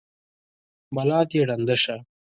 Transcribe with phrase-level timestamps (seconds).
[0.95, 1.95] بلا دې ړنده شه!